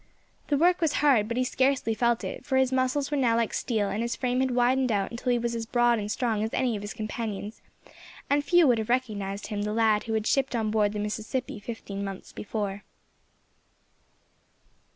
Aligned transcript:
The 0.47 0.57
work 0.57 0.81
was 0.81 0.93
hard, 0.93 1.27
but 1.27 1.37
he 1.37 1.43
scarcely 1.43 1.93
felt 1.93 2.23
it, 2.23 2.43
for 2.43 2.57
his 2.57 2.71
muscles 2.71 3.11
were 3.11 3.17
now 3.17 3.35
like 3.35 3.53
steel, 3.53 3.87
and 3.87 4.01
his 4.01 4.15
frame 4.15 4.39
had 4.39 4.49
widened 4.49 4.91
out 4.91 5.11
until 5.11 5.31
he 5.31 5.37
was 5.37 5.53
as 5.53 5.67
broad 5.67 5.99
and 5.99 6.11
strong 6.11 6.41
as 6.41 6.49
any 6.55 6.75
of 6.75 6.81
his 6.81 6.95
companions, 6.95 7.61
and 8.27 8.43
few 8.43 8.67
would 8.67 8.79
have 8.79 8.89
recognised 8.89 9.51
in 9.51 9.59
him 9.59 9.61
the 9.61 9.73
lad 9.73 10.05
who 10.05 10.13
had 10.13 10.25
shipped 10.25 10.55
on 10.55 10.71
board 10.71 10.93
the 10.93 10.97
Mississippi 10.99 11.59
fifteen 11.59 12.03
months 12.03 12.33
before. 12.33 12.83